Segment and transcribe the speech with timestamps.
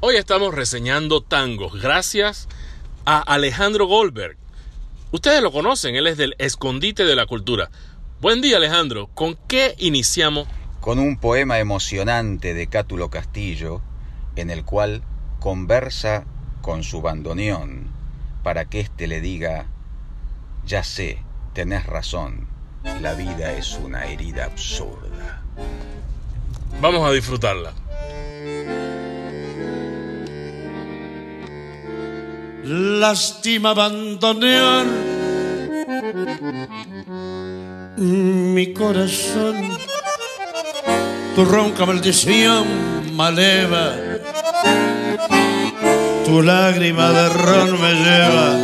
[0.00, 2.46] Hoy estamos reseñando tangos gracias
[3.04, 4.36] a Alejandro Goldberg.
[5.10, 7.68] Ustedes lo conocen, él es del Escondite de la Cultura.
[8.20, 10.46] Buen día Alejandro, ¿con qué iniciamos?
[10.80, 13.82] Con un poema emocionante de Cátulo Castillo,
[14.36, 15.02] en el cual
[15.40, 16.24] conversa
[16.62, 17.88] con su bandoneón
[18.44, 19.66] para que éste le diga,
[20.64, 21.24] ya sé,
[21.54, 22.46] tenés razón,
[23.00, 25.42] la vida es una herida absurda.
[26.80, 27.72] Vamos a disfrutarla.
[32.64, 34.86] Lástima abandonar
[37.96, 39.78] mi corazón.
[41.34, 42.66] Tu ronca maldición
[43.14, 43.92] maleva,
[46.24, 48.56] tu lágrima de ron me lleva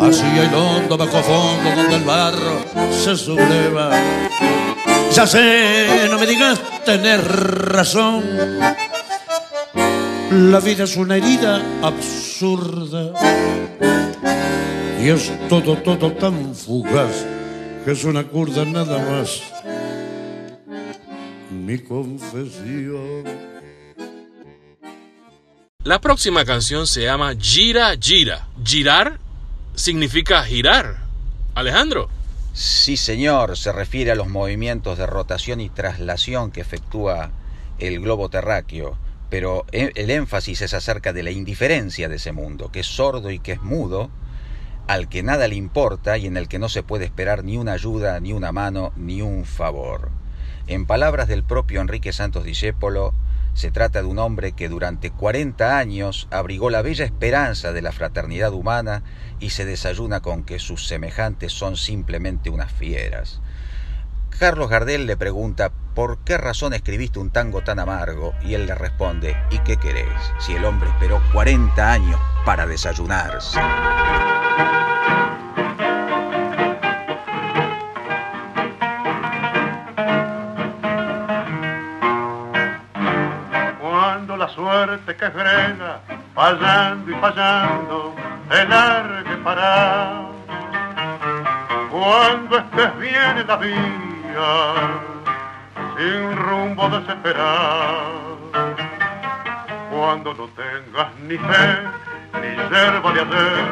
[0.00, 3.90] hacia el hondo bajo fondo donde el barro se subleva.
[5.12, 8.22] Ya sé, no me digas tener razón
[10.30, 13.12] la vida es una herida absurda
[15.00, 17.24] y es todo, todo tan fugaz
[17.84, 19.42] que es una curda nada más.
[21.50, 23.24] Mi confesión.
[25.84, 28.48] La próxima canción se llama Gira Gira.
[28.62, 29.18] Girar
[29.74, 30.98] significa girar.
[31.54, 32.10] Alejandro.
[32.52, 37.30] Sí, señor, se refiere a los movimientos de rotación y traslación que efectúa
[37.78, 38.98] el globo terráqueo
[39.30, 43.30] pero e, el énfasis es acerca de la indiferencia de ese mundo, que es sordo
[43.30, 44.10] y que es mudo,
[44.86, 47.72] al que nada le importa y en el que no se puede esperar ni una
[47.72, 50.10] ayuda, ni una mano, ni un favor.
[50.66, 53.14] En palabras del propio Enrique Santos Discépolo,
[53.54, 57.92] se trata de un hombre que durante 40 años abrigó la bella esperanza de la
[57.92, 59.02] fraternidad humana
[59.40, 63.40] y se desayuna con que sus semejantes son simplemente unas fieras.
[64.38, 68.32] Carlos Gardel le pregunta ¿por qué razón escribiste un tango tan amargo?
[68.44, 70.06] Y él le responde, ¿y qué querés?
[70.38, 73.58] Si el hombre esperó 40 años para desayunarse.
[83.80, 85.98] Cuando la suerte que frena,
[86.32, 88.14] fallando y fallando,
[88.52, 90.28] el largue para.
[91.90, 95.07] Cuando estés bien en la vida,
[95.98, 98.38] sin rumbo desesperado.
[99.90, 101.78] Cuando no tengas ni fe,
[102.40, 103.64] ni yerba de hacer,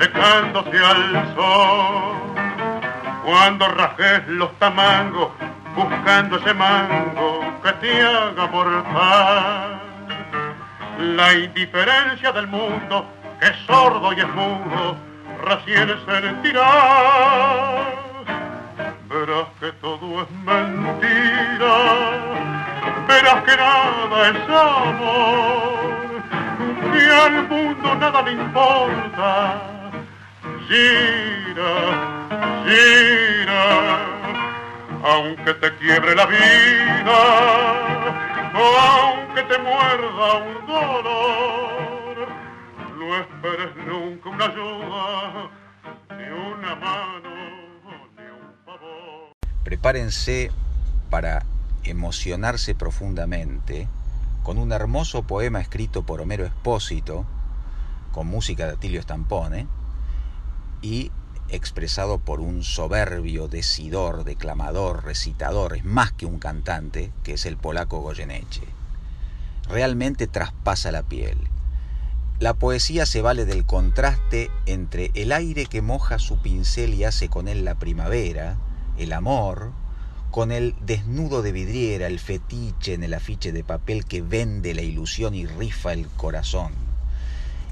[0.00, 2.14] secándose al sol.
[3.24, 5.30] Cuando rajes los tamangos,
[5.74, 9.80] buscando ese mango que te haga mortal.
[11.16, 13.04] La indiferencia del mundo,
[13.40, 14.96] que es sordo y es mudo,
[15.44, 18.07] recién sentirá
[19.08, 21.74] verás que todo es mentira,
[23.08, 26.22] verás que nada es amor,
[26.92, 29.62] que al mundo nada le importa.
[30.68, 31.74] Gira,
[32.66, 33.64] gira,
[35.02, 37.18] aunque te quiebre la vida,
[38.52, 42.28] aunque te muerda un dolor,
[42.98, 45.50] no esperes nunca una ayuda
[46.10, 47.27] ni una mano
[49.68, 50.50] prepárense
[51.10, 51.44] para
[51.84, 53.86] emocionarse profundamente
[54.42, 57.26] con un hermoso poema escrito por Homero Espósito,
[58.12, 59.66] con música de Atilio Stampone,
[60.80, 61.12] y
[61.50, 67.58] expresado por un soberbio decidor, declamador, recitador, es más que un cantante, que es el
[67.58, 68.62] polaco Goyeneche.
[69.68, 71.36] Realmente traspasa la piel.
[72.40, 77.28] La poesía se vale del contraste entre el aire que moja su pincel y hace
[77.28, 78.56] con él la primavera,
[78.98, 79.72] el amor,
[80.30, 84.82] con el desnudo de vidriera, el fetiche en el afiche de papel que vende la
[84.82, 86.72] ilusión y rifa el corazón.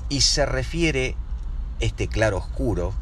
[0.08, 1.16] Y se refiere
[1.80, 2.94] este claro oscuro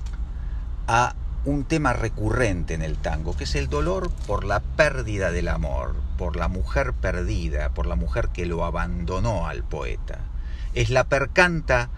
[0.87, 1.15] a
[1.45, 5.95] un tema recurrente en el tango, que es el dolor por la pérdida del amor,
[6.17, 10.21] por la mujer perdida, por la mujer que lo abandonó al poeta.
[10.75, 11.91] Es la percanta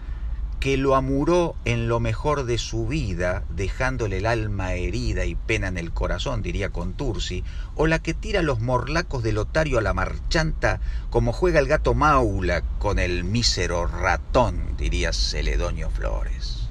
[0.59, 5.67] que lo amuró en lo mejor de su vida, dejándole el alma herida y pena
[5.67, 7.43] en el corazón, diría Contursi,
[7.75, 11.93] o la que tira los morlacos del otario a la marchanta como juega el gato
[11.93, 16.67] maula con el mísero ratón, diría Celedonio Flores.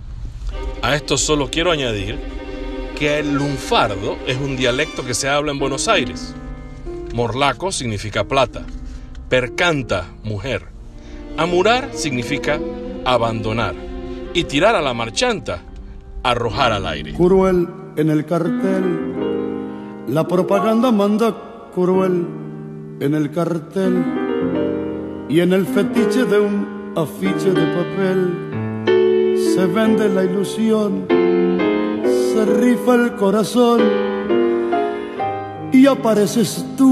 [0.83, 2.19] A esto solo quiero añadir
[2.99, 6.35] que el lunfardo es un dialecto que se habla en Buenos Aires.
[7.15, 8.65] Morlaco significa plata,
[9.29, 10.67] percanta, mujer.
[11.37, 12.59] Amurar significa
[13.07, 13.75] abandonar
[14.35, 15.63] y tirar a la marchanta,
[16.23, 17.15] arrojar al aire.
[17.15, 22.27] Cruel en el cartel, la propaganda manda cruel
[23.01, 24.05] en el cartel
[25.29, 28.85] y en el fetiche de un afiche de papel,
[29.55, 33.81] se vende la ilusión, se rifa el corazón
[35.73, 36.91] y apareces tú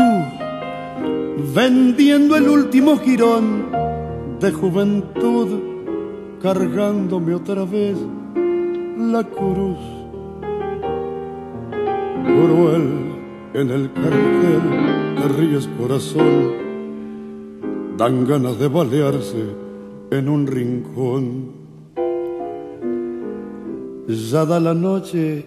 [1.54, 3.70] vendiendo el último jirón
[4.40, 5.73] de juventud,
[6.44, 7.96] cargándome otra vez
[8.98, 9.78] la cruz.
[12.22, 12.86] Cruel
[13.54, 14.60] en el cartel,
[15.16, 16.52] te ríes corazón,
[17.96, 19.42] dan ganas de balearse
[20.10, 21.52] en un rincón.
[24.06, 25.46] Ya da la noche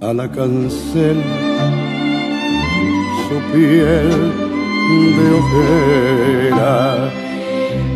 [0.00, 1.22] a la cancel
[3.28, 4.08] su piel
[5.18, 7.33] de ojera.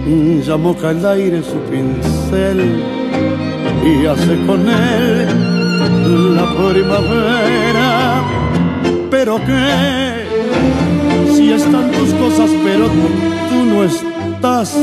[0.08, 2.82] Ya moca el aire su pincel
[3.84, 8.22] y hace con él la primavera.
[9.10, 10.25] Pero que
[11.34, 12.87] si están tus cosas, pero
[13.50, 14.75] tú no estás,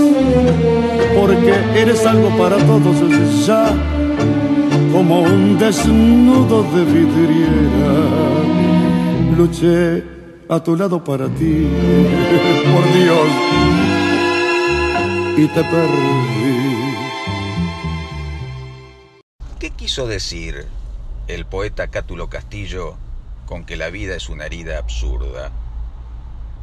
[1.19, 3.73] porque eres algo para todos ya,
[4.91, 7.95] como un desnudo de vidriera.
[9.35, 10.03] Luché
[10.47, 11.67] a tu lado para ti,
[12.71, 13.74] por Dios,
[19.59, 20.65] ¿Qué quiso decir
[21.27, 22.95] el poeta Cátulo Castillo
[23.45, 25.51] con que la vida es una herida absurda?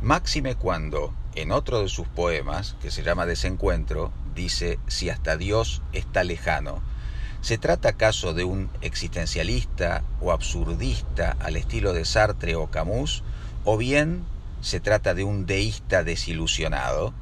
[0.01, 5.83] Máxime cuando, en otro de sus poemas, que se llama Desencuentro, dice, si hasta Dios
[5.93, 6.83] está lejano.
[7.43, 13.23] ¿Se trata acaso de un existencialista o absurdista al estilo de Sartre o Camus?
[13.65, 14.25] o bien
[14.61, 17.13] se trata de un deísta desilusionado,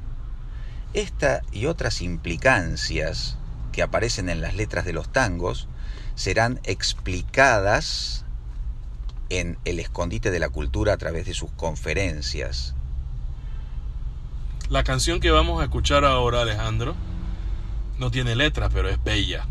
[0.93, 3.37] esta y otras implicancias
[3.71, 5.67] que aparecen en las letras de los tangos
[6.15, 8.25] serán explicadas
[9.29, 12.75] en el escondite de la cultura a través de sus conferencias.
[14.69, 16.95] La canción que vamos a escuchar ahora, Alejandro,
[17.97, 19.45] no tiene letra, pero es bella,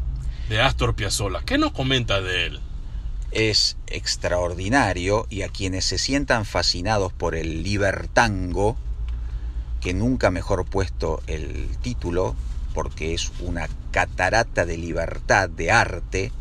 [0.48, 1.40] de Astor Piazzolla.
[1.44, 2.60] ¿Qué nos comenta de él?
[3.30, 8.76] es extraordinario y a quienes se sientan fascinados por el libertango,
[9.80, 12.34] que nunca mejor puesto el título,
[12.74, 16.32] porque es una catarata de libertad, de arte,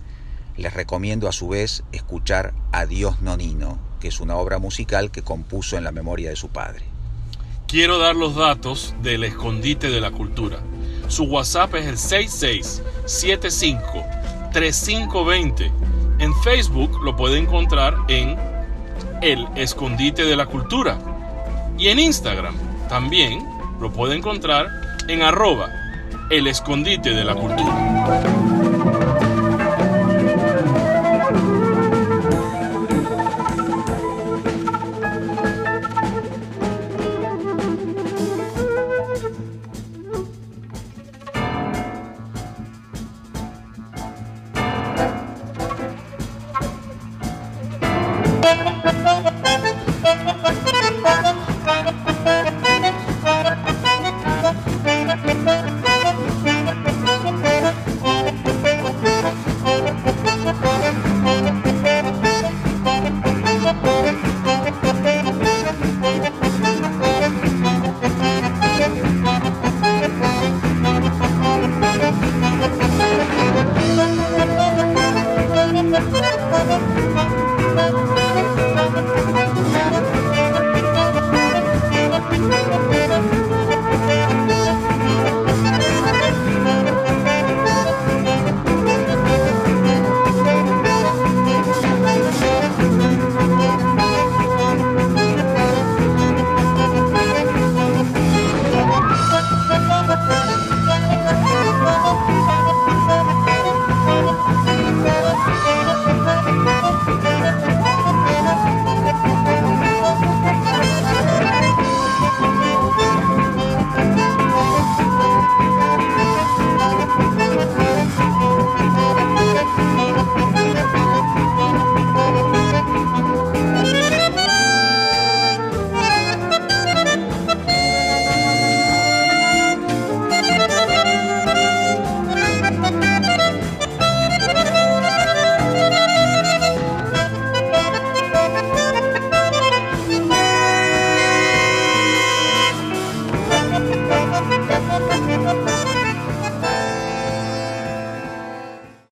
[0.58, 5.78] les recomiendo a su vez escuchar Adiós Nonino, que es una obra musical que compuso
[5.78, 6.84] en la memoria de su padre.
[7.68, 10.60] Quiero dar los datos del escondite de la cultura.
[11.08, 14.04] Su WhatsApp es el 6675
[14.52, 15.72] 3520
[16.20, 18.38] en Facebook lo puede encontrar en
[19.22, 21.00] El Escondite de la Cultura.
[21.78, 22.56] Y en Instagram
[22.90, 23.48] también
[23.80, 24.68] lo puede encontrar
[25.08, 25.70] en arroba
[26.30, 28.39] El Escondite de la Cultura.